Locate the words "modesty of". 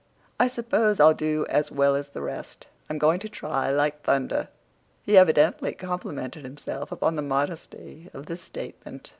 7.21-8.25